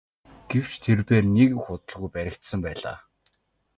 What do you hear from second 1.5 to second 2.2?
их удалгүй